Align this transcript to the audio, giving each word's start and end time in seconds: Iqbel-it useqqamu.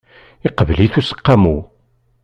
Iqbel-it 0.47 0.95
useqqamu. 0.99 1.57